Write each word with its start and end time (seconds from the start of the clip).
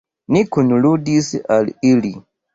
Ni 0.35 0.39
kunludis 0.55 1.29
al 1.59 1.71
ili. 1.93 2.13